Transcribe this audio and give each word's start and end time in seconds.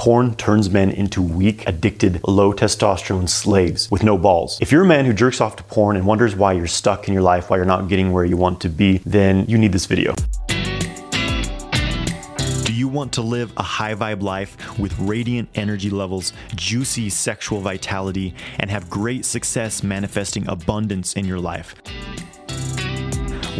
Porn 0.00 0.34
turns 0.36 0.70
men 0.70 0.90
into 0.90 1.20
weak, 1.20 1.68
addicted, 1.68 2.26
low 2.26 2.54
testosterone 2.54 3.28
slaves 3.28 3.90
with 3.90 4.02
no 4.02 4.16
balls. 4.16 4.56
If 4.58 4.72
you're 4.72 4.84
a 4.84 4.86
man 4.86 5.04
who 5.04 5.12
jerks 5.12 5.42
off 5.42 5.56
to 5.56 5.62
porn 5.62 5.94
and 5.94 6.06
wonders 6.06 6.34
why 6.34 6.54
you're 6.54 6.66
stuck 6.68 7.06
in 7.06 7.12
your 7.12 7.22
life, 7.22 7.50
why 7.50 7.58
you're 7.58 7.66
not 7.66 7.86
getting 7.86 8.10
where 8.10 8.24
you 8.24 8.38
want 8.38 8.62
to 8.62 8.70
be, 8.70 9.02
then 9.04 9.44
you 9.44 9.58
need 9.58 9.72
this 9.72 9.84
video. 9.84 10.14
Do 12.64 12.72
you 12.72 12.88
want 12.88 13.12
to 13.12 13.20
live 13.20 13.52
a 13.58 13.62
high 13.62 13.94
vibe 13.94 14.22
life 14.22 14.78
with 14.78 14.98
radiant 14.98 15.50
energy 15.54 15.90
levels, 15.90 16.32
juicy 16.56 17.10
sexual 17.10 17.60
vitality, 17.60 18.34
and 18.58 18.70
have 18.70 18.88
great 18.88 19.26
success 19.26 19.82
manifesting 19.82 20.48
abundance 20.48 21.12
in 21.12 21.26
your 21.26 21.40
life? 21.40 21.74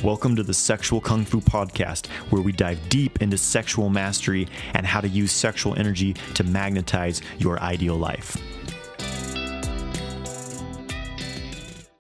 Welcome 0.03 0.35
to 0.37 0.43
the 0.43 0.55
Sexual 0.55 1.03
Kung 1.03 1.27
Fu 1.27 1.43
Podcast, 1.43 2.07
where 2.30 2.41
we 2.41 2.53
dive 2.53 2.89
deep 2.89 3.21
into 3.21 3.37
sexual 3.37 3.91
mastery 3.91 4.48
and 4.73 4.87
how 4.87 5.03
to 5.03 5.09
use 5.09 5.30
sexual 5.30 5.75
energy 5.79 6.15
to 6.37 6.43
magnetize 6.43 7.21
your 7.39 7.61
ideal 7.61 7.96
life. 7.96 8.34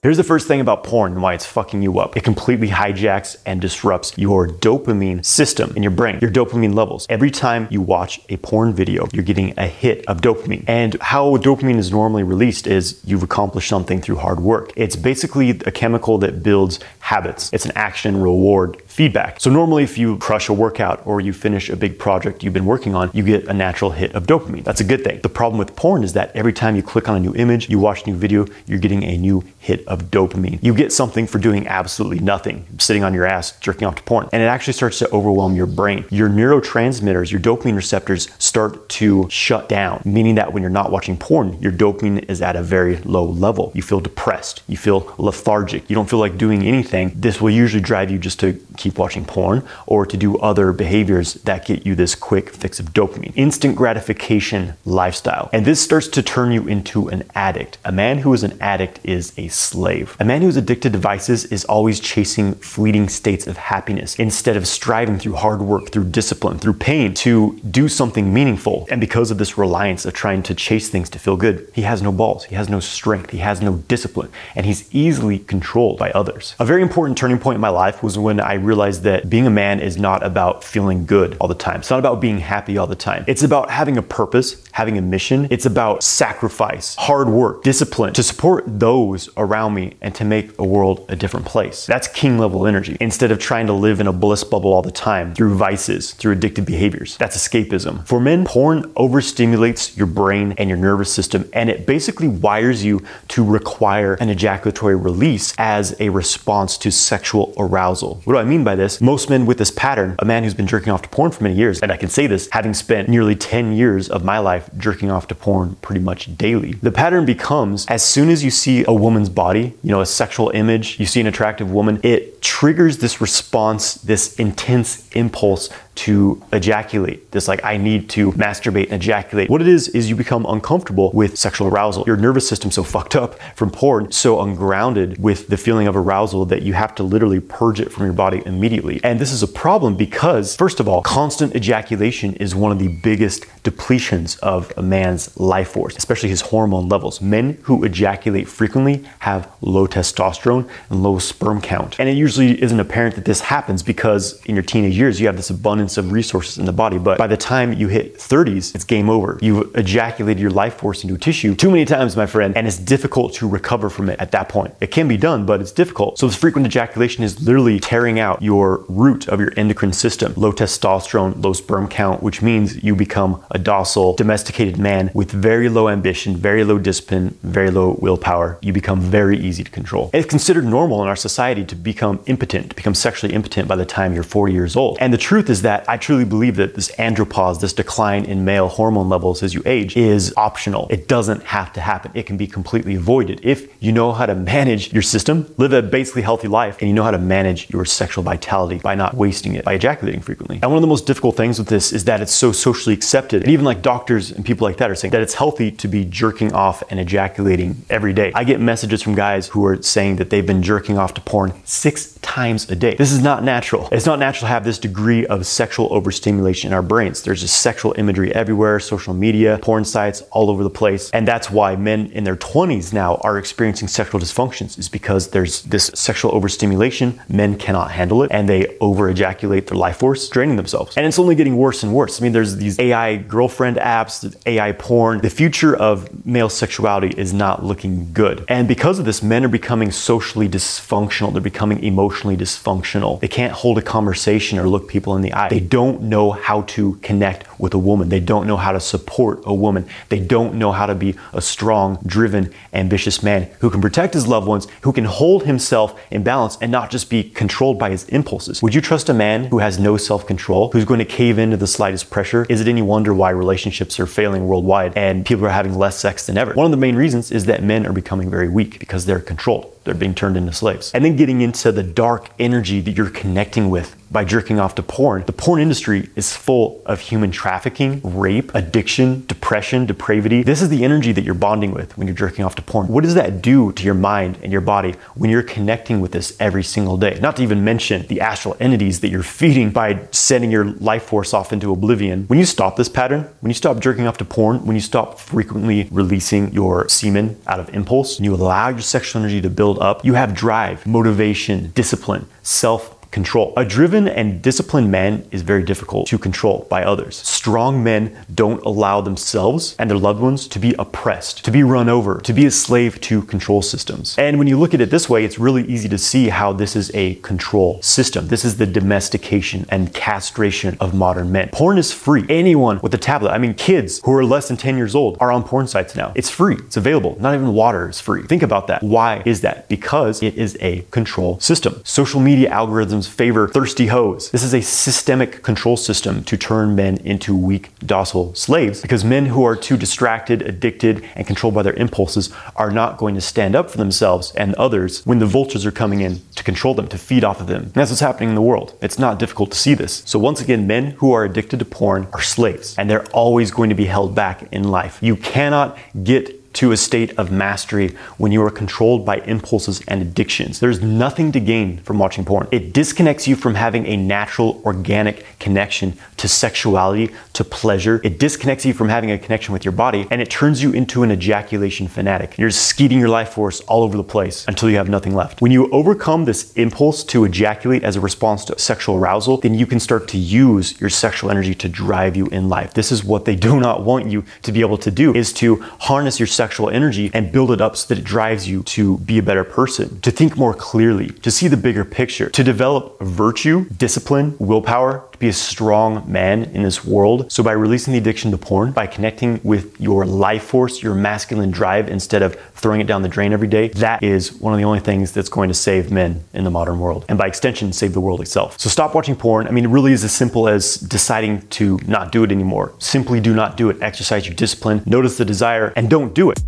Here's 0.02 0.16
the 0.16 0.24
first 0.24 0.48
thing 0.48 0.62
about 0.62 0.82
porn 0.82 1.12
and 1.12 1.20
why 1.20 1.34
it's 1.34 1.44
fucking 1.44 1.82
you 1.82 1.98
up. 1.98 2.16
It 2.16 2.24
completely 2.24 2.68
hijacks 2.68 3.36
and 3.44 3.60
disrupts 3.60 4.16
your 4.16 4.48
dopamine 4.48 5.22
system 5.22 5.76
in 5.76 5.82
your 5.82 5.92
brain, 5.92 6.20
your 6.22 6.30
dopamine 6.30 6.72
levels. 6.72 7.06
Every 7.10 7.30
time 7.30 7.68
you 7.70 7.82
watch 7.82 8.18
a 8.30 8.38
porn 8.38 8.72
video, 8.72 9.08
you're 9.12 9.22
getting 9.22 9.52
a 9.58 9.66
hit 9.66 10.06
of 10.06 10.22
dopamine. 10.22 10.64
And 10.66 10.96
how 11.02 11.36
dopamine 11.36 11.76
is 11.76 11.90
normally 11.90 12.22
released 12.22 12.66
is 12.66 12.98
you've 13.04 13.22
accomplished 13.22 13.68
something 13.68 14.00
through 14.00 14.16
hard 14.16 14.40
work. 14.40 14.72
It's 14.74 14.96
basically 14.96 15.50
a 15.50 15.70
chemical 15.70 16.16
that 16.16 16.42
builds 16.42 16.80
habits. 17.00 17.50
It's 17.52 17.66
an 17.66 17.72
action 17.74 18.22
reward 18.22 18.80
feedback. 19.00 19.40
So 19.40 19.48
normally 19.48 19.82
if 19.82 19.96
you 19.96 20.18
crush 20.18 20.50
a 20.50 20.52
workout 20.52 21.00
or 21.06 21.22
you 21.22 21.32
finish 21.32 21.70
a 21.70 21.76
big 21.84 21.98
project 21.98 22.44
you've 22.44 22.52
been 22.52 22.66
working 22.66 22.94
on, 22.94 23.10
you 23.14 23.22
get 23.22 23.46
a 23.46 23.54
natural 23.54 23.92
hit 23.92 24.14
of 24.14 24.26
dopamine. 24.26 24.62
That's 24.62 24.82
a 24.82 24.84
good 24.84 25.02
thing. 25.02 25.22
The 25.22 25.30
problem 25.30 25.58
with 25.58 25.74
porn 25.74 26.04
is 26.04 26.12
that 26.12 26.30
every 26.36 26.52
time 26.52 26.76
you 26.76 26.82
click 26.82 27.08
on 27.08 27.16
a 27.16 27.20
new 27.20 27.34
image, 27.34 27.70
you 27.70 27.78
watch 27.78 28.02
a 28.02 28.10
new 28.10 28.14
video, 28.14 28.44
you're 28.66 28.78
getting 28.78 29.02
a 29.04 29.16
new 29.16 29.42
hit 29.58 29.88
of 29.88 30.10
dopamine. 30.10 30.58
You 30.60 30.74
get 30.74 30.92
something 30.92 31.26
for 31.26 31.38
doing 31.38 31.66
absolutely 31.66 32.20
nothing, 32.20 32.66
sitting 32.78 33.02
on 33.02 33.14
your 33.14 33.24
ass, 33.24 33.58
jerking 33.60 33.88
off 33.88 33.94
to 33.94 34.02
porn. 34.02 34.28
And 34.34 34.42
it 34.42 34.46
actually 34.46 34.74
starts 34.74 34.98
to 34.98 35.10
overwhelm 35.12 35.56
your 35.56 35.64
brain. 35.64 36.04
Your 36.10 36.28
neurotransmitters, 36.28 37.30
your 37.30 37.40
dopamine 37.40 37.76
receptors 37.76 38.28
start 38.38 38.86
to 39.00 39.26
shut 39.30 39.66
down, 39.70 40.02
meaning 40.04 40.34
that 40.34 40.52
when 40.52 40.62
you're 40.62 40.68
not 40.68 40.92
watching 40.92 41.16
porn, 41.16 41.58
your 41.62 41.72
dopamine 41.72 42.28
is 42.28 42.42
at 42.42 42.54
a 42.54 42.62
very 42.62 42.98
low 42.98 43.24
level. 43.24 43.72
You 43.74 43.80
feel 43.80 44.00
depressed, 44.00 44.62
you 44.68 44.76
feel 44.76 45.14
lethargic, 45.16 45.88
you 45.88 45.94
don't 45.96 46.10
feel 46.10 46.18
like 46.18 46.36
doing 46.36 46.64
anything. 46.64 47.12
This 47.16 47.40
will 47.40 47.48
usually 47.48 47.82
drive 47.82 48.10
you 48.10 48.18
just 48.18 48.38
to 48.40 48.60
keep 48.76 48.89
watching 48.98 49.24
porn 49.24 49.66
or 49.86 50.06
to 50.06 50.16
do 50.16 50.38
other 50.38 50.72
behaviors 50.72 51.34
that 51.34 51.66
get 51.66 51.86
you 51.86 51.94
this 51.94 52.14
quick 52.14 52.50
fix 52.50 52.80
of 52.80 52.92
dopamine. 52.92 53.32
Instant 53.36 53.76
gratification 53.76 54.74
lifestyle. 54.84 55.50
And 55.52 55.64
this 55.64 55.80
starts 55.80 56.08
to 56.08 56.22
turn 56.22 56.52
you 56.52 56.66
into 56.66 57.08
an 57.08 57.24
addict. 57.34 57.78
A 57.84 57.92
man 57.92 58.18
who 58.18 58.32
is 58.32 58.42
an 58.42 58.56
addict 58.60 59.00
is 59.04 59.32
a 59.36 59.48
slave. 59.48 60.16
A 60.20 60.24
man 60.24 60.42
who's 60.42 60.56
addicted 60.56 60.92
to 60.92 60.98
vices 60.98 61.44
is 61.46 61.64
always 61.64 62.00
chasing 62.00 62.54
fleeting 62.54 63.08
states 63.08 63.46
of 63.46 63.56
happiness 63.56 64.16
instead 64.16 64.56
of 64.56 64.66
striving 64.66 65.18
through 65.18 65.34
hard 65.34 65.62
work, 65.62 65.90
through 65.90 66.04
discipline, 66.04 66.58
through 66.58 66.74
pain 66.74 67.14
to 67.14 67.58
do 67.70 67.88
something 67.88 68.32
meaningful. 68.32 68.86
And 68.90 69.00
because 69.00 69.30
of 69.30 69.38
this 69.38 69.56
reliance 69.58 70.04
of 70.04 70.14
trying 70.14 70.42
to 70.44 70.54
chase 70.54 70.88
things 70.88 71.10
to 71.10 71.18
feel 71.18 71.36
good, 71.36 71.70
he 71.74 71.82
has 71.82 72.02
no 72.02 72.12
balls, 72.12 72.44
he 72.44 72.54
has 72.54 72.68
no 72.68 72.80
strength, 72.80 73.30
he 73.30 73.38
has 73.38 73.60
no 73.60 73.76
discipline, 73.88 74.30
and 74.54 74.66
he's 74.66 74.92
easily 74.94 75.38
controlled 75.38 75.98
by 75.98 76.10
others. 76.12 76.54
A 76.58 76.64
very 76.64 76.82
important 76.82 77.18
turning 77.18 77.38
point 77.38 77.56
in 77.56 77.60
my 77.60 77.68
life 77.68 78.02
was 78.02 78.18
when 78.18 78.40
I 78.40 78.54
realized 78.70 79.02
that 79.02 79.28
being 79.28 79.48
a 79.48 79.56
man 79.64 79.80
is 79.80 79.96
not 79.96 80.24
about 80.24 80.62
feeling 80.62 81.04
good 81.04 81.36
all 81.40 81.48
the 81.48 81.56
time. 81.56 81.80
It's 81.80 81.90
not 81.90 81.98
about 81.98 82.20
being 82.20 82.38
happy 82.38 82.78
all 82.78 82.86
the 82.86 83.02
time. 83.10 83.24
It's 83.26 83.42
about 83.42 83.68
having 83.68 83.96
a 83.98 84.02
purpose, 84.02 84.48
having 84.70 84.96
a 84.96 85.02
mission. 85.02 85.48
It's 85.50 85.66
about 85.66 86.04
sacrifice, 86.04 86.94
hard 86.94 87.28
work, 87.28 87.64
discipline 87.64 88.12
to 88.14 88.22
support 88.22 88.62
those 88.66 89.28
around 89.36 89.74
me 89.74 89.96
and 90.00 90.14
to 90.14 90.24
make 90.24 90.56
a 90.60 90.64
world 90.64 91.04
a 91.08 91.16
different 91.16 91.46
place. 91.46 91.84
That's 91.86 92.06
king 92.06 92.38
level 92.38 92.64
energy. 92.64 92.96
Instead 93.00 93.32
of 93.32 93.40
trying 93.40 93.66
to 93.66 93.72
live 93.72 93.98
in 93.98 94.06
a 94.06 94.12
bliss 94.12 94.44
bubble 94.44 94.72
all 94.72 94.82
the 94.82 94.92
time 94.92 95.34
through 95.34 95.56
vices, 95.56 96.12
through 96.12 96.36
addictive 96.36 96.64
behaviors. 96.64 97.16
That's 97.16 97.36
escapism. 97.36 98.06
For 98.06 98.20
men, 98.20 98.44
porn 98.44 98.84
overstimulates 98.94 99.96
your 99.96 100.06
brain 100.06 100.54
and 100.58 100.68
your 100.70 100.78
nervous 100.78 101.12
system 101.12 101.48
and 101.52 101.68
it 101.68 101.86
basically 101.86 102.28
wires 102.28 102.84
you 102.84 103.02
to 103.34 103.42
require 103.42 104.14
an 104.14 104.28
ejaculatory 104.28 104.94
release 104.94 105.54
as 105.58 105.96
a 105.98 106.08
response 106.10 106.78
to 106.78 106.92
sexual 106.92 107.52
arousal. 107.58 108.20
What 108.24 108.34
do 108.34 108.38
I 108.38 108.44
mean 108.44 108.59
by 108.64 108.74
this? 108.74 109.00
Most 109.00 109.30
men 109.30 109.46
with 109.46 109.58
this 109.58 109.70
pattern, 109.70 110.16
a 110.18 110.24
man 110.24 110.44
who's 110.44 110.54
been 110.54 110.66
jerking 110.66 110.92
off 110.92 111.02
to 111.02 111.08
porn 111.08 111.30
for 111.30 111.42
many 111.42 111.54
years, 111.54 111.80
and 111.80 111.90
I 111.90 111.96
can 111.96 112.08
say 112.08 112.26
this 112.26 112.48
having 112.52 112.74
spent 112.74 113.08
nearly 113.08 113.36
10 113.36 113.72
years 113.72 114.08
of 114.08 114.24
my 114.24 114.38
life 114.38 114.70
jerking 114.76 115.10
off 115.10 115.26
to 115.28 115.34
porn 115.34 115.76
pretty 115.76 116.00
much 116.00 116.36
daily. 116.36 116.72
The 116.74 116.92
pattern 116.92 117.24
becomes 117.24 117.86
as 117.86 118.04
soon 118.04 118.28
as 118.28 118.44
you 118.44 118.50
see 118.50 118.84
a 118.86 118.92
woman's 118.92 119.28
body, 119.28 119.74
you 119.82 119.90
know, 119.90 120.00
a 120.00 120.06
sexual 120.06 120.50
image, 120.50 120.98
you 120.98 121.06
see 121.06 121.20
an 121.20 121.26
attractive 121.26 121.70
woman, 121.70 122.00
it 122.02 122.42
triggers 122.42 122.98
this 122.98 123.20
response, 123.20 123.94
this 123.94 124.34
intense 124.36 125.08
impulse 125.10 125.70
to 125.96 126.42
ejaculate. 126.52 127.30
This 127.32 127.48
like 127.48 127.64
I 127.64 127.76
need 127.76 128.08
to 128.10 128.32
masturbate 128.32 128.90
and 128.90 129.02
ejaculate. 129.02 129.50
What 129.50 129.60
it 129.60 129.68
is 129.68 129.88
is 129.88 130.08
you 130.08 130.16
become 130.16 130.46
uncomfortable 130.46 131.10
with 131.12 131.36
sexual 131.36 131.68
arousal. 131.68 132.04
Your 132.06 132.16
nervous 132.16 132.48
system's 132.48 132.74
so 132.74 132.82
fucked 132.82 133.16
up 133.16 133.40
from 133.54 133.70
porn, 133.70 134.12
so 134.12 134.40
ungrounded 134.40 135.22
with 135.22 135.48
the 135.48 135.56
feeling 135.56 135.86
of 135.86 135.96
arousal 135.96 136.46
that 136.46 136.62
you 136.62 136.72
have 136.72 136.94
to 136.94 137.02
literally 137.02 137.40
purge 137.40 137.80
it 137.80 137.92
from 137.92 138.04
your 138.04 138.12
body 138.12 138.42
immediately. 138.46 139.00
And 139.04 139.18
this 139.18 139.32
is 139.32 139.42
a 139.42 139.48
problem 139.48 139.96
because 139.96 140.56
first 140.56 140.80
of 140.80 140.88
all, 140.88 141.02
constant 141.02 141.54
ejaculation 141.54 142.34
is 142.34 142.54
one 142.54 142.72
of 142.72 142.78
the 142.78 142.88
biggest 142.88 143.44
depletions 143.64 144.38
of 144.40 144.72
a 144.76 144.82
man's 144.82 145.38
life 145.38 145.68
force, 145.68 145.96
especially 145.96 146.28
his 146.28 146.40
hormone 146.40 146.88
levels. 146.88 147.20
Men 147.20 147.58
who 147.64 147.84
ejaculate 147.84 148.48
frequently 148.48 149.04
have 149.20 149.50
low 149.60 149.86
testosterone 149.86 150.68
and 150.88 151.02
low 151.02 151.18
sperm 151.18 151.60
count. 151.60 151.98
And 151.98 152.08
it 152.08 152.16
usually 152.16 152.60
isn't 152.62 152.80
apparent 152.80 153.16
that 153.16 153.24
this 153.24 153.40
happens 153.40 153.82
because 153.82 154.40
in 154.46 154.54
your 154.54 154.62
teenage 154.62 154.96
years 154.96 155.20
you 155.20 155.26
have 155.26 155.36
this 155.36 155.50
abundance 155.50 155.79
of 155.96 156.12
resources 156.12 156.58
in 156.58 156.66
the 156.66 156.72
body, 156.72 156.98
but 156.98 157.18
by 157.18 157.26
the 157.26 157.36
time 157.36 157.72
you 157.72 157.88
hit 157.88 158.18
30s, 158.18 158.74
it's 158.74 158.84
game 158.84 159.08
over. 159.08 159.38
You've 159.40 159.74
ejaculated 159.76 160.40
your 160.40 160.50
life 160.50 160.74
force 160.74 161.02
into 161.04 161.16
tissue 161.18 161.54
too 161.54 161.70
many 161.70 161.84
times, 161.84 162.16
my 162.16 162.26
friend, 162.26 162.56
and 162.56 162.66
it's 162.66 162.78
difficult 162.78 163.34
to 163.34 163.48
recover 163.48 163.90
from 163.90 164.08
it 164.08 164.18
at 164.18 164.32
that 164.32 164.48
point. 164.48 164.74
It 164.80 164.90
can 164.90 165.08
be 165.08 165.16
done, 165.16 165.46
but 165.46 165.60
it's 165.60 165.72
difficult. 165.72 166.18
So 166.18 166.26
this 166.26 166.36
frequent 166.36 166.66
ejaculation 166.66 167.24
is 167.24 167.40
literally 167.40 167.80
tearing 167.80 168.18
out 168.18 168.42
your 168.42 168.84
root 168.88 169.28
of 169.28 169.40
your 169.40 169.52
endocrine 169.56 169.92
system. 169.92 170.34
Low 170.36 170.52
testosterone, 170.52 171.42
low 171.42 171.52
sperm 171.52 171.88
count, 171.88 172.22
which 172.22 172.42
means 172.42 172.82
you 172.82 172.94
become 172.94 173.42
a 173.50 173.58
docile, 173.58 174.14
domesticated 174.14 174.78
man 174.78 175.10
with 175.14 175.30
very 175.30 175.68
low 175.68 175.88
ambition, 175.88 176.36
very 176.36 176.64
low 176.64 176.78
discipline, 176.78 177.38
very 177.42 177.70
low 177.70 177.96
willpower. 178.00 178.58
You 178.62 178.72
become 178.72 179.00
very 179.00 179.38
easy 179.38 179.64
to 179.64 179.70
control. 179.70 180.10
And 180.12 180.22
it's 180.22 180.30
considered 180.30 180.64
normal 180.64 181.02
in 181.02 181.08
our 181.08 181.16
society 181.16 181.64
to 181.66 181.76
become 181.76 182.20
impotent, 182.26 182.70
to 182.70 182.76
become 182.76 182.94
sexually 182.94 183.34
impotent 183.34 183.68
by 183.68 183.76
the 183.76 183.86
time 183.86 184.14
you're 184.14 184.22
40 184.22 184.52
years 184.52 184.76
old. 184.76 184.98
And 185.00 185.12
the 185.12 185.18
truth 185.18 185.48
is 185.48 185.62
that 185.62 185.69
I 185.70 185.96
truly 185.96 186.24
believe 186.24 186.56
that 186.56 186.74
this 186.74 186.90
andropause, 186.92 187.60
this 187.60 187.72
decline 187.72 188.24
in 188.24 188.44
male 188.44 188.68
hormone 188.68 189.08
levels 189.08 189.42
as 189.42 189.54
you 189.54 189.62
age, 189.66 189.96
is 189.96 190.32
optional. 190.36 190.86
It 190.90 191.08
doesn't 191.08 191.42
have 191.44 191.72
to 191.74 191.80
happen. 191.80 192.12
It 192.14 192.26
can 192.26 192.36
be 192.36 192.46
completely 192.46 192.94
avoided 192.94 193.40
if 193.42 193.68
you 193.82 193.92
know 193.92 194.12
how 194.12 194.26
to 194.26 194.34
manage 194.34 194.92
your 194.92 195.02
system, 195.02 195.52
live 195.56 195.72
a 195.72 195.82
basically 195.82 196.22
healthy 196.22 196.48
life, 196.48 196.78
and 196.80 196.88
you 196.88 196.94
know 196.94 197.02
how 197.02 197.10
to 197.10 197.18
manage 197.18 197.70
your 197.70 197.84
sexual 197.84 198.24
vitality 198.24 198.78
by 198.78 198.94
not 198.94 199.14
wasting 199.14 199.54
it 199.54 199.64
by 199.64 199.74
ejaculating 199.74 200.20
frequently. 200.20 200.58
And 200.62 200.70
one 200.70 200.76
of 200.76 200.82
the 200.82 200.88
most 200.88 201.06
difficult 201.06 201.36
things 201.36 201.58
with 201.58 201.68
this 201.68 201.92
is 201.92 202.04
that 202.04 202.20
it's 202.20 202.34
so 202.34 202.52
socially 202.52 202.94
accepted. 202.94 203.42
And 203.42 203.52
even 203.52 203.64
like 203.64 203.82
doctors 203.82 204.30
and 204.30 204.44
people 204.44 204.66
like 204.66 204.78
that 204.78 204.90
are 204.90 204.94
saying 204.94 205.12
that 205.12 205.20
it's 205.20 205.34
healthy 205.34 205.70
to 205.72 205.88
be 205.88 206.04
jerking 206.04 206.52
off 206.52 206.82
and 206.90 206.98
ejaculating 207.00 207.82
every 207.88 208.12
day. 208.12 208.32
I 208.34 208.44
get 208.44 208.60
messages 208.60 209.02
from 209.02 209.14
guys 209.14 209.48
who 209.48 209.64
are 209.64 209.82
saying 209.82 210.16
that 210.16 210.30
they've 210.30 210.46
been 210.46 210.62
jerking 210.62 210.98
off 210.98 211.14
to 211.14 211.20
porn 211.20 211.52
six 211.64 212.14
times 212.22 212.70
a 212.70 212.76
day. 212.76 212.94
This 212.96 213.12
is 213.12 213.22
not 213.22 213.42
natural. 213.44 213.88
It's 213.92 214.06
not 214.06 214.18
natural 214.18 214.46
to 214.46 214.52
have 214.52 214.64
this 214.64 214.78
degree 214.78 215.26
of 215.26 215.46
sexual 215.60 215.88
overstimulation 215.90 216.68
in 216.68 216.74
our 216.74 216.82
brains. 216.82 217.22
There's 217.22 217.42
just 217.42 217.60
sexual 217.60 217.94
imagery 217.98 218.34
everywhere, 218.34 218.80
social 218.80 219.14
media, 219.14 219.58
porn 219.62 219.84
sites 219.84 220.22
all 220.30 220.48
over 220.50 220.62
the 220.62 220.76
place. 220.82 221.10
And 221.10 221.28
that's 221.28 221.50
why 221.50 221.76
men 221.76 222.10
in 222.12 222.24
their 222.24 222.36
20s 222.36 222.92
now 222.92 223.16
are 223.16 223.36
experiencing 223.38 223.88
sexual 223.88 224.20
dysfunctions 224.20 224.78
is 224.78 224.88
because 224.88 225.30
there's 225.30 225.62
this 225.62 225.90
sexual 225.94 226.34
overstimulation. 226.34 227.20
Men 227.28 227.58
cannot 227.58 227.90
handle 227.90 228.22
it 228.22 228.30
and 228.32 228.48
they 228.48 228.78
over 228.78 229.08
ejaculate 229.08 229.66
their 229.66 229.76
life 229.76 229.98
force, 229.98 230.28
draining 230.28 230.56
themselves. 230.56 230.96
And 230.96 231.06
it's 231.06 231.18
only 231.18 231.34
getting 231.34 231.56
worse 231.56 231.82
and 231.82 231.92
worse. 231.92 232.20
I 232.20 232.22
mean, 232.22 232.32
there's 232.32 232.56
these 232.56 232.78
AI 232.78 233.16
girlfriend 233.16 233.76
apps, 233.76 234.34
AI 234.46 234.72
porn. 234.72 235.20
The 235.20 235.30
future 235.30 235.76
of 235.76 236.24
male 236.24 236.48
sexuality 236.48 237.12
is 237.16 237.32
not 237.32 237.64
looking 237.64 238.12
good. 238.12 238.44
And 238.48 238.66
because 238.66 238.98
of 238.98 239.04
this, 239.04 239.22
men 239.22 239.44
are 239.44 239.48
becoming 239.60 239.90
socially 239.90 240.48
dysfunctional. 240.48 241.32
They're 241.32 241.42
becoming 241.42 241.82
emotionally 241.82 242.10
emotionally 242.10 242.36
dysfunctional. 242.36 243.20
They 243.20 243.28
can't 243.28 243.52
hold 243.52 243.78
a 243.78 243.82
conversation 243.82 244.58
or 244.58 244.68
look 244.68 244.88
people 244.88 245.16
in 245.16 245.22
the 245.22 245.32
eye. 245.32 245.48
They 245.50 245.58
don't 245.58 246.02
know 246.02 246.30
how 246.30 246.62
to 246.62 246.94
connect 247.02 247.44
with 247.58 247.74
a 247.74 247.78
woman. 247.78 248.08
They 248.08 248.20
don't 248.20 248.46
know 248.46 248.56
how 248.56 248.70
to 248.70 248.78
support 248.78 249.40
a 249.44 249.52
woman. 249.52 249.84
They 250.08 250.20
don't 250.20 250.54
know 250.54 250.70
how 250.70 250.86
to 250.86 250.94
be 250.94 251.16
a 251.32 251.42
strong, 251.42 251.98
driven, 252.06 252.54
ambitious 252.72 253.20
man 253.20 253.50
who 253.58 253.68
can 253.68 253.80
protect 253.80 254.14
his 254.14 254.28
loved 254.28 254.46
ones, 254.46 254.68
who 254.82 254.92
can 254.92 255.06
hold 255.06 255.46
himself 255.46 256.00
in 256.12 256.22
balance 256.22 256.56
and 256.60 256.70
not 256.70 256.88
just 256.88 257.10
be 257.10 257.24
controlled 257.24 257.80
by 257.80 257.90
his 257.90 258.04
impulses. 258.10 258.62
Would 258.62 258.76
you 258.76 258.80
trust 258.80 259.08
a 259.08 259.14
man 259.14 259.46
who 259.46 259.58
has 259.58 259.76
no 259.76 259.96
self 259.96 260.24
control, 260.24 260.70
who's 260.70 260.84
going 260.84 261.00
to 261.00 261.04
cave 261.04 261.36
into 261.36 261.56
the 261.56 261.66
slightest 261.66 262.10
pressure? 262.10 262.46
Is 262.48 262.60
it 262.60 262.68
any 262.68 262.82
wonder 262.82 263.12
why 263.12 263.30
relationships 263.30 263.98
are 263.98 264.06
failing 264.06 264.46
worldwide 264.46 264.96
and 264.96 265.26
people 265.26 265.46
are 265.46 265.50
having 265.50 265.74
less 265.74 265.98
sex 265.98 266.26
than 266.26 266.38
ever? 266.38 266.54
One 266.54 266.66
of 266.66 266.70
the 266.70 266.76
main 266.76 266.94
reasons 266.94 267.32
is 267.32 267.46
that 267.46 267.64
men 267.64 267.88
are 267.88 267.92
becoming 267.92 268.30
very 268.30 268.48
weak 268.48 268.78
because 268.78 269.04
they're 269.04 269.18
controlled. 269.18 269.76
They're 269.84 269.94
being 269.94 270.14
turned 270.14 270.36
into 270.36 270.52
slaves. 270.52 270.92
And 270.92 271.04
then 271.04 271.16
getting 271.16 271.40
into 271.40 271.72
the 271.72 271.82
dark 271.82 272.28
energy 272.38 272.80
that 272.80 272.92
you're 272.92 273.10
connecting 273.10 273.70
with 273.70 273.96
by 274.10 274.24
jerking 274.24 274.58
off 274.58 274.74
to 274.74 274.82
porn. 274.82 275.22
The 275.26 275.32
porn 275.32 275.60
industry 275.60 276.10
is 276.16 276.36
full 276.36 276.82
of 276.84 277.00
human 277.00 277.30
trafficking, 277.30 278.00
rape, 278.02 278.52
addiction, 278.54 279.24
depression, 279.26 279.86
depravity. 279.86 280.42
This 280.42 280.62
is 280.62 280.68
the 280.68 280.84
energy 280.84 281.12
that 281.12 281.22
you're 281.22 281.34
bonding 281.34 281.70
with 281.70 281.96
when 281.96 282.08
you're 282.08 282.16
jerking 282.16 282.44
off 282.44 282.56
to 282.56 282.62
porn. 282.62 282.88
What 282.88 283.04
does 283.04 283.14
that 283.14 283.40
do 283.40 283.70
to 283.72 283.84
your 283.84 283.94
mind 283.94 284.38
and 284.42 284.50
your 284.50 284.60
body 284.60 284.96
when 285.14 285.30
you're 285.30 285.44
connecting 285.44 286.00
with 286.00 286.10
this 286.10 286.36
every 286.40 286.64
single 286.64 286.96
day? 286.96 287.18
Not 287.20 287.36
to 287.36 287.42
even 287.42 287.62
mention 287.62 288.06
the 288.08 288.20
astral 288.20 288.56
entities 288.58 289.00
that 289.00 289.10
you're 289.10 289.22
feeding 289.22 289.70
by 289.70 290.00
sending 290.10 290.50
your 290.50 290.64
life 290.64 291.04
force 291.04 291.32
off 291.32 291.52
into 291.52 291.72
oblivion. 291.72 292.24
When 292.26 292.38
you 292.38 292.46
stop 292.46 292.76
this 292.76 292.88
pattern, 292.88 293.28
when 293.40 293.50
you 293.50 293.54
stop 293.54 293.78
jerking 293.78 294.08
off 294.08 294.18
to 294.18 294.24
porn, 294.24 294.66
when 294.66 294.74
you 294.74 294.82
stop 294.82 295.20
frequently 295.20 295.88
releasing 295.92 296.52
your 296.52 296.88
semen 296.88 297.40
out 297.46 297.60
of 297.60 297.72
impulse, 297.74 298.16
and 298.16 298.24
you 298.24 298.34
allow 298.34 298.70
your 298.70 298.80
sexual 298.80 299.22
energy 299.22 299.40
to 299.40 299.50
build 299.50 299.69
up, 299.78 300.04
you 300.04 300.14
have 300.14 300.34
drive, 300.34 300.86
motivation, 300.86 301.70
discipline, 301.74 302.26
self 302.42 302.99
control. 303.10 303.52
A 303.56 303.64
driven 303.64 304.08
and 304.08 304.40
disciplined 304.40 304.90
man 304.90 305.26
is 305.30 305.42
very 305.42 305.62
difficult 305.62 306.06
to 306.08 306.18
control 306.18 306.66
by 306.70 306.84
others. 306.84 307.16
Strong 307.16 307.82
men 307.82 308.16
don't 308.34 308.62
allow 308.64 309.00
themselves 309.00 309.74
and 309.78 309.90
their 309.90 309.98
loved 309.98 310.20
ones 310.20 310.46
to 310.48 310.58
be 310.58 310.74
oppressed, 310.78 311.44
to 311.44 311.50
be 311.50 311.62
run 311.62 311.88
over, 311.88 312.20
to 312.20 312.32
be 312.32 312.46
a 312.46 312.50
slave 312.50 313.00
to 313.02 313.22
control 313.22 313.62
systems. 313.62 314.16
And 314.18 314.38
when 314.38 314.46
you 314.46 314.58
look 314.58 314.74
at 314.74 314.80
it 314.80 314.90
this 314.90 315.08
way, 315.08 315.24
it's 315.24 315.38
really 315.38 315.64
easy 315.66 315.88
to 315.88 315.98
see 315.98 316.28
how 316.28 316.52
this 316.52 316.76
is 316.76 316.90
a 316.94 317.16
control 317.16 317.80
system. 317.82 318.28
This 318.28 318.44
is 318.44 318.56
the 318.56 318.66
domestication 318.66 319.66
and 319.70 319.92
castration 319.92 320.76
of 320.80 320.94
modern 320.94 321.32
men. 321.32 321.48
Porn 321.52 321.78
is 321.78 321.92
free. 321.92 322.24
Anyone 322.28 322.80
with 322.82 322.94
a 322.94 322.98
tablet, 322.98 323.30
I 323.30 323.38
mean, 323.38 323.54
kids 323.54 324.00
who 324.04 324.14
are 324.14 324.24
less 324.24 324.48
than 324.48 324.56
10 324.56 324.76
years 324.76 324.94
old 324.94 325.16
are 325.20 325.32
on 325.32 325.42
porn 325.42 325.66
sites 325.66 325.96
now. 325.96 326.12
It's 326.14 326.30
free, 326.30 326.56
it's 326.56 326.76
available. 326.76 327.16
Not 327.20 327.34
even 327.34 327.52
water 327.52 327.88
is 327.88 328.00
free. 328.00 328.22
Think 328.22 328.42
about 328.42 328.66
that. 328.68 328.82
Why 328.82 329.22
is 329.24 329.40
that? 329.40 329.68
Because 329.68 330.22
it 330.22 330.36
is 330.36 330.56
a 330.60 330.82
control 330.90 331.40
system. 331.40 331.80
Social 331.84 332.20
media 332.20 332.50
algorithms 332.50 332.99
favor 333.06 333.48
thirsty 333.48 333.86
hoes. 333.86 334.30
This 334.30 334.42
is 334.42 334.54
a 334.54 334.60
systemic 334.62 335.42
control 335.42 335.76
system 335.76 336.24
to 336.24 336.36
turn 336.36 336.74
men 336.74 336.98
into 336.98 337.36
weak, 337.36 337.70
docile 337.80 338.34
slaves 338.34 338.80
because 338.82 339.04
men 339.04 339.26
who 339.26 339.44
are 339.44 339.56
too 339.56 339.76
distracted, 339.76 340.42
addicted, 340.42 341.08
and 341.14 341.26
controlled 341.26 341.54
by 341.54 341.62
their 341.62 341.74
impulses 341.74 342.32
are 342.56 342.70
not 342.70 342.96
going 342.96 343.14
to 343.14 343.20
stand 343.20 343.54
up 343.54 343.70
for 343.70 343.78
themselves 343.78 344.32
and 344.34 344.54
others 344.54 345.04
when 345.06 345.18
the 345.18 345.26
vultures 345.26 345.66
are 345.66 345.70
coming 345.70 346.00
in 346.00 346.20
to 346.34 346.44
control 346.44 346.74
them, 346.74 346.88
to 346.88 346.98
feed 346.98 347.24
off 347.24 347.40
of 347.40 347.46
them. 347.46 347.62
And 347.62 347.72
that's 347.72 347.90
what's 347.90 348.00
happening 348.00 348.30
in 348.30 348.34
the 348.34 348.42
world. 348.42 348.76
It's 348.80 348.98
not 348.98 349.18
difficult 349.18 349.50
to 349.52 349.58
see 349.58 349.74
this. 349.74 350.02
So, 350.06 350.18
once 350.18 350.40
again, 350.40 350.66
men 350.66 350.92
who 350.92 351.12
are 351.12 351.24
addicted 351.24 351.58
to 351.58 351.64
porn 351.64 352.08
are 352.12 352.22
slaves 352.22 352.76
and 352.78 352.88
they're 352.88 353.06
always 353.06 353.50
going 353.50 353.68
to 353.70 353.74
be 353.74 353.86
held 353.86 354.14
back 354.14 354.48
in 354.52 354.64
life. 354.64 354.98
You 355.00 355.16
cannot 355.16 355.78
get 356.02 356.39
to 356.52 356.72
a 356.72 356.76
state 356.76 357.16
of 357.18 357.30
mastery 357.30 357.94
when 358.18 358.32
you 358.32 358.42
are 358.42 358.50
controlled 358.50 359.04
by 359.04 359.16
impulses 359.18 359.82
and 359.86 360.02
addictions. 360.02 360.60
There's 360.60 360.82
nothing 360.82 361.32
to 361.32 361.40
gain 361.40 361.78
from 361.78 361.98
watching 361.98 362.24
porn. 362.24 362.48
It 362.50 362.72
disconnects 362.72 363.28
you 363.28 363.36
from 363.36 363.54
having 363.54 363.86
a 363.86 363.96
natural, 363.96 364.60
organic 364.64 365.38
connection 365.38 365.94
to 366.16 366.28
sexuality, 366.28 367.10
to 367.34 367.44
pleasure. 367.44 368.00
It 368.04 368.18
disconnects 368.18 368.64
you 368.64 368.74
from 368.74 368.88
having 368.88 369.10
a 369.10 369.18
connection 369.18 369.52
with 369.52 369.64
your 369.64 369.72
body, 369.72 370.06
and 370.10 370.20
it 370.20 370.30
turns 370.30 370.62
you 370.62 370.72
into 370.72 371.02
an 371.02 371.12
ejaculation 371.12 371.88
fanatic. 371.88 372.36
You're 372.36 372.50
skeeting 372.50 372.98
your 372.98 373.08
life 373.08 373.30
force 373.30 373.60
all 373.62 373.82
over 373.82 373.96
the 373.96 374.04
place 374.04 374.46
until 374.48 374.68
you 374.68 374.76
have 374.76 374.88
nothing 374.88 375.14
left. 375.14 375.40
When 375.40 375.52
you 375.52 375.70
overcome 375.70 376.24
this 376.24 376.52
impulse 376.54 377.04
to 377.04 377.24
ejaculate 377.24 377.84
as 377.84 377.96
a 377.96 378.00
response 378.00 378.44
to 378.46 378.58
sexual 378.58 378.96
arousal, 378.96 379.38
then 379.38 379.54
you 379.54 379.66
can 379.66 379.80
start 379.80 380.08
to 380.08 380.18
use 380.18 380.78
your 380.80 380.90
sexual 380.90 381.30
energy 381.30 381.54
to 381.54 381.68
drive 381.68 382.16
you 382.16 382.26
in 382.26 382.48
life. 382.48 382.74
This 382.74 382.92
is 382.92 383.04
what 383.04 383.24
they 383.24 383.36
do 383.36 383.60
not 383.60 383.84
want 383.84 384.06
you 384.06 384.24
to 384.42 384.52
be 384.52 384.60
able 384.60 384.78
to 384.78 384.90
do 384.90 385.14
is 385.14 385.32
to 385.34 385.56
harness 385.80 386.18
your 386.18 386.26
sexual 386.40 386.70
energy 386.70 387.10
and 387.12 387.30
build 387.30 387.50
it 387.50 387.60
up 387.60 387.76
so 387.76 387.84
that 387.88 387.98
it 387.98 388.04
drives 388.16 388.48
you 388.48 388.62
to 388.62 388.96
be 389.10 389.18
a 389.18 389.22
better 389.22 389.44
person, 389.44 390.00
to 390.00 390.10
think 390.10 390.38
more 390.38 390.54
clearly, 390.54 391.08
to 391.26 391.30
see 391.30 391.48
the 391.48 391.56
bigger 391.66 391.84
picture, 391.84 392.30
to 392.30 392.42
develop 392.42 392.98
virtue, 393.00 393.66
discipline, 393.86 394.28
willpower, 394.38 395.04
be 395.20 395.28
a 395.28 395.32
strong 395.32 396.10
man 396.10 396.44
in 396.44 396.62
this 396.62 396.84
world. 396.84 397.30
So 397.30 397.42
by 397.42 397.52
releasing 397.52 397.92
the 397.92 397.98
addiction 397.98 398.30
to 398.30 398.38
porn, 398.38 398.72
by 398.72 398.86
connecting 398.86 399.38
with 399.44 399.78
your 399.80 400.06
life 400.06 400.44
force, 400.44 400.82
your 400.82 400.94
masculine 400.94 401.50
drive, 401.50 401.88
instead 401.88 402.22
of 402.22 402.34
throwing 402.54 402.80
it 402.80 402.86
down 402.86 403.02
the 403.02 403.08
drain 403.08 403.32
every 403.32 403.46
day, 403.46 403.68
that 403.68 404.02
is 404.02 404.32
one 404.32 404.54
of 404.54 404.58
the 404.58 404.64
only 404.64 404.80
things 404.80 405.12
that's 405.12 405.28
going 405.28 405.48
to 405.48 405.54
save 405.54 405.92
men 405.92 406.24
in 406.32 406.44
the 406.44 406.50
modern 406.50 406.80
world. 406.80 407.04
And 407.08 407.18
by 407.18 407.26
extension, 407.26 407.72
save 407.72 407.92
the 407.92 408.00
world 408.00 408.20
itself. 408.20 408.58
So 408.58 408.70
stop 408.70 408.94
watching 408.94 409.14
porn. 409.14 409.46
I 409.46 409.50
mean, 409.50 409.66
it 409.66 409.68
really 409.68 409.92
is 409.92 410.02
as 410.04 410.12
simple 410.12 410.48
as 410.48 410.76
deciding 410.76 411.46
to 411.48 411.78
not 411.86 412.12
do 412.12 412.24
it 412.24 412.32
anymore. 412.32 412.72
Simply 412.78 413.20
do 413.20 413.34
not 413.34 413.58
do 413.58 413.68
it. 413.68 413.80
Exercise 413.82 414.26
your 414.26 414.34
discipline, 414.34 414.82
notice 414.86 415.18
the 415.18 415.24
desire, 415.26 415.74
and 415.76 415.90
don't 415.90 416.14
do 416.14 416.30
it. 416.30 416.40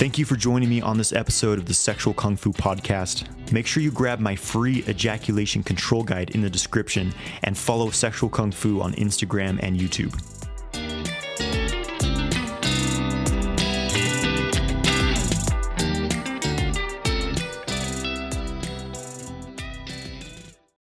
Thank 0.00 0.16
you 0.16 0.24
for 0.24 0.34
joining 0.34 0.70
me 0.70 0.80
on 0.80 0.96
this 0.96 1.12
episode 1.12 1.58
of 1.58 1.66
the 1.66 1.74
Sexual 1.74 2.14
Kung 2.14 2.34
Fu 2.34 2.54
Podcast. 2.54 3.26
Make 3.52 3.66
sure 3.66 3.82
you 3.82 3.90
grab 3.90 4.18
my 4.18 4.34
free 4.34 4.82
ejaculation 4.88 5.62
control 5.62 6.02
guide 6.04 6.30
in 6.30 6.40
the 6.40 6.48
description 6.48 7.12
and 7.42 7.58
follow 7.58 7.90
Sexual 7.90 8.30
Kung 8.30 8.50
Fu 8.50 8.80
on 8.80 8.94
Instagram 8.94 9.60
and 9.62 9.78
YouTube. 9.78 10.18